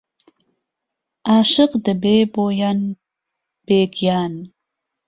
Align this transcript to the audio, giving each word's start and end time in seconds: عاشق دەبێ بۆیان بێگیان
عاشق 1.33 1.71
دەبێ 1.85 2.17
بۆیان 2.33 2.79
بێگیان 3.67 4.33